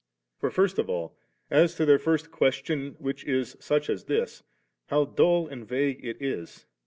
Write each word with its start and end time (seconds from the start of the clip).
94. 0.41 0.49
For 0.49 0.63
&rst 0.67 0.79
of 0.79 0.89
all, 0.89 1.15
as 1.51 1.75
to 1.75 1.85
their 1.85 1.99
first 1.99 2.31
qaestioo, 2.31 2.99
which 2.99 3.23
is 3.23 3.55
such 3.59 3.87
as 3.87 4.05
this, 4.05 4.41
how 4.87 5.05
dull 5.05 5.47
and 5.47 5.67
vague 5.67 6.03
it 6.03 6.17
b! 6.17 6.43